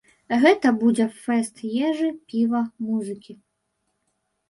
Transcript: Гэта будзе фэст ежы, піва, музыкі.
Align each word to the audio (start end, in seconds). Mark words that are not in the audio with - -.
Гэта 0.43 0.71
будзе 0.83 1.07
фэст 1.27 1.63
ежы, 1.91 2.09
піва, 2.33 2.65
музыкі. 2.91 3.41